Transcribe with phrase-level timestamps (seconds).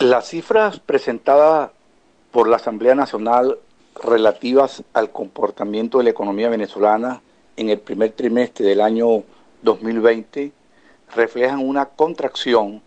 [0.00, 1.72] Las cifras presentadas
[2.30, 3.58] por la Asamblea Nacional
[4.00, 7.20] relativas al comportamiento de la economía venezolana
[7.56, 9.24] en el primer trimestre del año
[9.62, 10.52] 2020
[11.16, 12.80] reflejan una contracción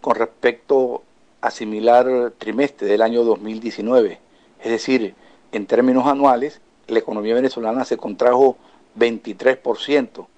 [0.00, 1.02] con respecto
[1.40, 4.20] a similar trimestre del año 2019.
[4.60, 5.16] Es decir,
[5.50, 8.56] en términos anuales, la economía venezolana se contrajo
[8.96, 10.28] 23%.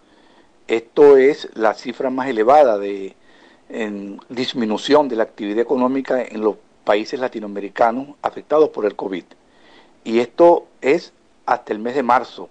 [0.68, 3.14] Esto es la cifra más elevada de
[4.28, 9.24] disminución de la actividad económica en los países latinoamericanos afectados por el COVID.
[10.04, 11.12] Y esto es
[11.46, 12.48] hasta el mes de marzo,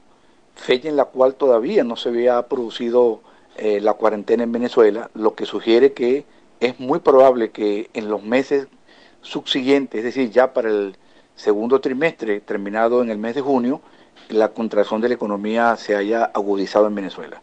[0.56, 3.22] fecha en la cual todavía no se había producido
[3.58, 6.26] eh, la cuarentena en Venezuela, lo que sugiere que
[6.60, 8.68] es muy probable que en los meses
[9.22, 10.98] subsiguientes, es decir, ya para el
[11.36, 13.82] segundo trimestre, terminado en el mes de junio,
[14.30, 17.42] la contracción de la economía se haya agudizado en Venezuela.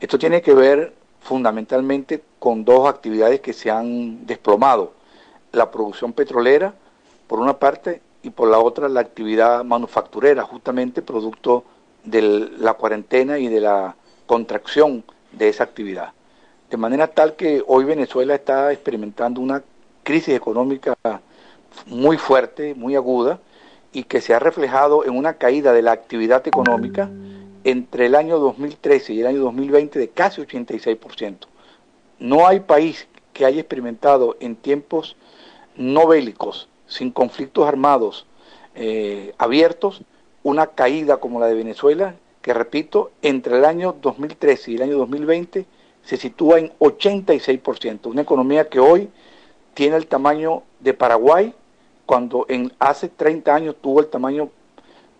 [0.00, 4.92] Esto tiene que ver fundamentalmente con dos actividades que se han desplomado.
[5.52, 6.74] La producción petrolera,
[7.26, 11.64] por una parte, y por la otra la actividad manufacturera, justamente producto
[12.04, 16.12] de la cuarentena y de la contracción de esa actividad.
[16.70, 19.62] De manera tal que hoy Venezuela está experimentando una
[20.02, 20.96] crisis económica
[21.86, 23.40] muy fuerte, muy aguda,
[23.92, 27.08] y que se ha reflejado en una caída de la actividad económica
[27.64, 31.36] entre el año 2013 y el año 2020 de casi 86%.
[32.18, 35.16] No hay país que haya experimentado en tiempos
[35.76, 38.26] no bélicos, sin conflictos armados
[38.74, 40.02] eh, abiertos,
[40.42, 44.98] una caída como la de Venezuela, que repito, entre el año 2013 y el año
[44.98, 45.66] 2020
[46.02, 49.10] se sitúa en 86%, una economía que hoy
[49.74, 51.54] tiene el tamaño de Paraguay,
[52.06, 54.48] cuando en hace 30 años tuvo el tamaño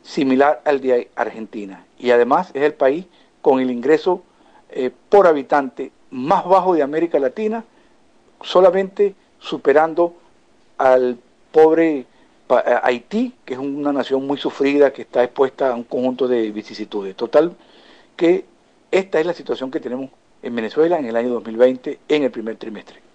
[0.03, 1.85] similar al de Argentina.
[1.99, 3.07] Y además es el país
[3.43, 4.23] con el ingreso
[4.71, 7.65] eh, por habitante más bajo de América Latina,
[8.43, 10.15] solamente superando
[10.78, 11.19] al
[11.53, 12.06] pobre
[12.83, 17.15] Haití, que es una nación muy sufrida, que está expuesta a un conjunto de vicisitudes.
[17.15, 17.55] Total,
[18.16, 18.47] que
[18.91, 20.10] esta es la situación que tenemos
[20.43, 23.08] en Venezuela en el año 2020, en el primer trimestre.